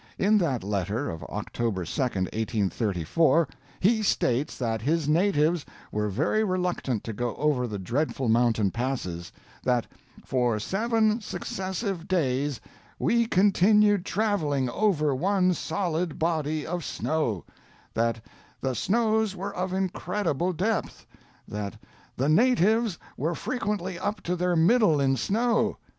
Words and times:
In 0.17 0.39
that 0.39 0.63
letter, 0.63 1.11
of 1.11 1.21
Oct 1.29 1.51
2, 1.53 1.65
1834, 1.69 3.47
he 3.79 4.01
states 4.01 4.57
that 4.57 4.81
his 4.81 5.07
Natives 5.07 5.63
were 5.91 6.09
very 6.09 6.43
reluctant 6.43 7.03
to 7.03 7.13
go 7.13 7.35
over 7.35 7.67
the 7.67 7.77
dreadful 7.77 8.27
mountain 8.27 8.71
passes; 8.71 9.31
that 9.63 9.85
'for 10.25 10.57
seven 10.59 11.21
successive 11.21 12.07
days 12.07 12.59
we 12.97 13.27
continued 13.27 14.03
traveling 14.03 14.71
over 14.71 15.13
one 15.13 15.53
solid 15.53 16.17
body 16.17 16.65
of 16.65 16.83
snow;' 16.83 17.45
that 17.93 18.21
'the 18.59 18.73
snows 18.73 19.35
were 19.35 19.53
of 19.53 19.71
incredible 19.71 20.51
depth;' 20.51 21.05
that 21.47 21.77
'the 22.17 22.27
Natives 22.29 22.97
were 23.17 23.35
frequently 23.35 23.99
up 23.99 24.21
to 24.21 24.35
their 24.35 24.55
middle 24.55 24.99
in 24.99 25.15
snow.' 25.15 25.77